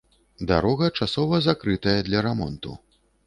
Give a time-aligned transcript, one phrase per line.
[0.51, 2.71] Дарога часова закрытая для рамонту.